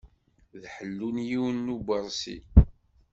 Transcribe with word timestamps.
D 0.61 0.63
ḥellu 0.75 1.09
n 1.15 1.17
yiwen 1.27 1.57
n 1.65 1.73
uberṣi. 1.75 2.37